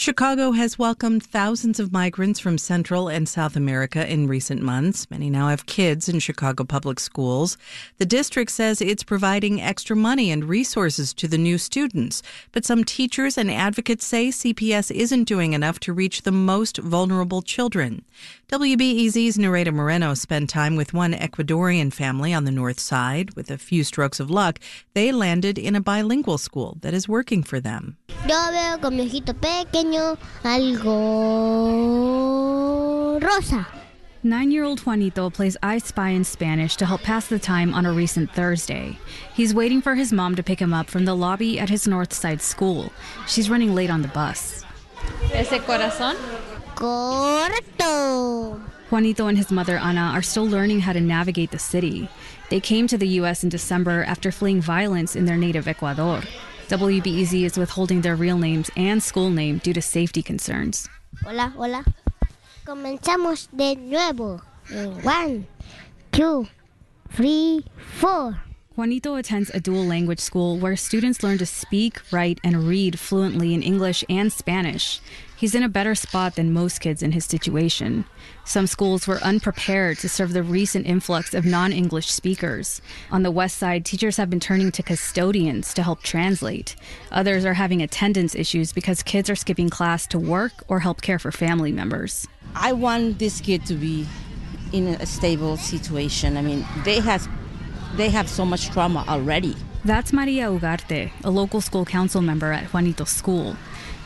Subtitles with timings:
[0.00, 5.10] Chicago has welcomed thousands of migrants from Central and South America in recent months.
[5.10, 7.58] Many now have kids in Chicago public schools.
[7.96, 12.22] The district says it's providing extra money and resources to the new students,
[12.52, 17.42] but some teachers and advocates say CPS isn't doing enough to reach the most vulnerable
[17.42, 18.04] children.
[18.50, 23.34] WBEZ's Nereida Moreno spent time with one Ecuadorian family on the north side.
[23.34, 24.60] With a few strokes of luck,
[24.94, 27.97] they landed in a bilingual school that is working for them.
[28.26, 30.98] Yo veo con mi ojito pequeño algo
[33.20, 33.66] rosa.
[34.22, 37.86] Nine year old Juanito plays I Spy in Spanish to help pass the time on
[37.86, 38.98] a recent Thursday.
[39.32, 42.12] He's waiting for his mom to pick him up from the lobby at his North
[42.12, 42.92] Side school.
[43.26, 44.64] She's running late on the bus.
[45.32, 46.16] Ese corazón?
[46.74, 48.60] Correcto.
[48.90, 52.08] Juanito and his mother Ana are still learning how to navigate the city.
[52.50, 53.44] They came to the U.S.
[53.44, 56.22] in December after fleeing violence in their native Ecuador.
[56.68, 60.86] WBEZ is withholding their real names and school name due to safety concerns.
[61.24, 61.82] Hola, hola.
[62.66, 64.42] Comenzamos de nuevo.
[65.02, 65.46] One,
[66.12, 66.46] two,
[67.10, 67.64] three,
[67.96, 68.36] four.
[68.78, 73.52] Juanito attends a dual language school where students learn to speak, write, and read fluently
[73.52, 75.00] in English and Spanish.
[75.36, 78.04] He's in a better spot than most kids in his situation.
[78.44, 82.80] Some schools were unprepared to serve the recent influx of non English speakers.
[83.10, 86.76] On the west side, teachers have been turning to custodians to help translate.
[87.10, 91.18] Others are having attendance issues because kids are skipping class to work or help care
[91.18, 92.28] for family members.
[92.54, 94.06] I want this kid to be
[94.72, 96.36] in a stable situation.
[96.36, 97.28] I mean, they have
[97.96, 99.56] they have so much trauma already.
[99.84, 103.56] That's Maria Ugarte, a local school council member at Juanito school.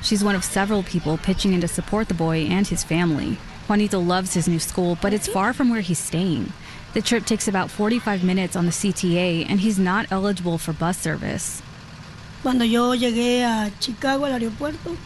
[0.02, 3.38] She's one of several people pitching in to support the boy and his family.
[3.68, 6.52] Juanito loves his new school, but it's far from where he's staying.
[6.94, 10.98] The trip takes about 45 minutes on the CTA, and he's not eligible for bus
[10.98, 11.62] service.
[12.42, 14.96] Cuando yo llegué a Chicago al aeropuerto,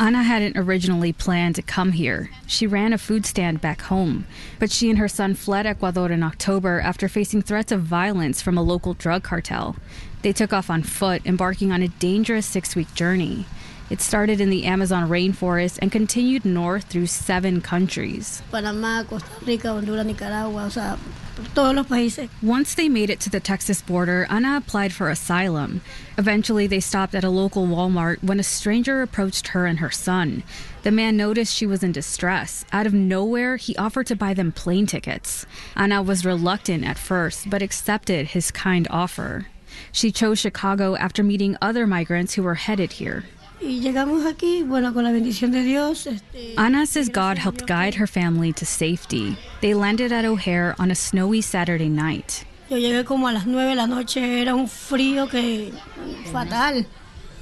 [0.00, 2.30] Anna hadn't originally planned to come here.
[2.46, 4.26] She ran a food stand back home,
[4.58, 8.56] but she and her son fled Ecuador in October after facing threats of violence from
[8.56, 9.76] a local drug cartel.
[10.22, 13.44] They took off on foot, embarking on a dangerous six week journey.
[13.90, 18.40] It started in the Amazon rainforest and continued north through seven countries.
[18.52, 20.96] Panamá, Costa Rica, Honduras, Nicaragua, o sea,
[21.56, 22.28] todos los países.
[22.40, 25.80] Once they made it to the Texas border, Anna applied for asylum.
[26.16, 30.44] Eventually, they stopped at a local Walmart when a stranger approached her and her son.
[30.84, 32.64] The man noticed she was in distress.
[32.72, 35.46] Out of nowhere, he offered to buy them plane tickets.
[35.74, 39.48] Anna was reluctant at first, but accepted his kind offer.
[39.90, 43.24] She chose Chicago after meeting other migrants who were headed here.
[46.06, 49.36] Este, Ana says God helped guide her family to safety.
[49.60, 52.44] They landed at O'Hare on a snowy Saturday night.
[52.70, 55.72] yo llegué como a las de la noche, era un frío que
[56.32, 56.86] fatal.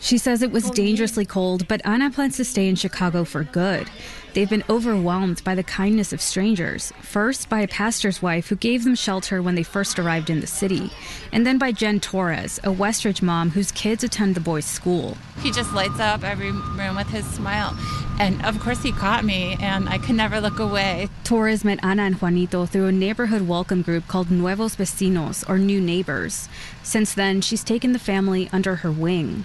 [0.00, 3.44] She says it was oh, dangerously cold, but Anna plans to stay in Chicago for
[3.44, 3.90] good.
[4.32, 8.84] They've been overwhelmed by the kindness of strangers, first by a pastor's wife who gave
[8.84, 10.92] them shelter when they first arrived in the city,
[11.32, 15.16] and then by Jen Torres, a Westridge mom whose kids attend the boys' school.
[15.42, 17.76] He just lights up every room with his smile.
[18.20, 21.08] And of course, he caught me, and I could never look away.
[21.24, 25.80] Torres met Ana and Juanito through a neighborhood welcome group called Nuevos Vecinos, or New
[25.80, 26.48] Neighbors.
[26.82, 29.44] Since then, she's taken the family under her wing.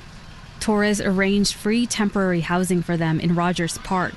[0.63, 4.13] Torres arranged free temporary housing for them in Rogers Park.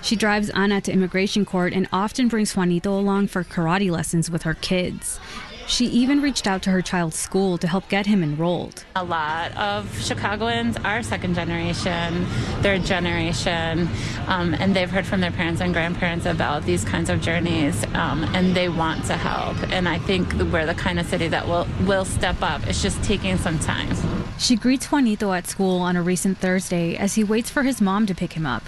[0.00, 4.44] She drives Ana to immigration court and often brings Juanito along for karate lessons with
[4.44, 5.18] her kids.
[5.66, 8.84] She even reached out to her child's school to help get him enrolled.
[8.94, 12.26] A lot of Chicagoans are second generation,
[12.62, 13.88] third generation,
[14.28, 18.22] um, and they've heard from their parents and grandparents about these kinds of journeys, um,
[18.36, 19.56] and they want to help.
[19.72, 22.64] And I think we're the kind of city that will will step up.
[22.68, 23.96] It's just taking some time.
[24.38, 28.06] She greets Juanito at school on a recent Thursday as he waits for his mom
[28.06, 28.62] to pick him up.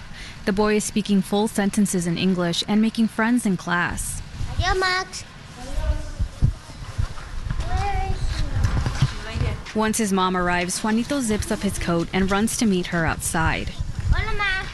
[0.44, 4.20] The boy is speaking full sentences in English and making friends in class.
[4.56, 5.24] Adiós, Max.
[9.74, 13.68] Once his mom arrives, Juanito zips up his coat and runs to meet her outside.
[14.12, 14.66] Hola, Ma.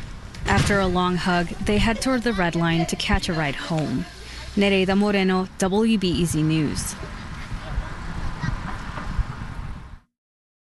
[0.47, 4.07] After a long hug, they head toward the red line to catch a ride home.
[4.57, 6.95] Nereida Moreno, WBEZ News.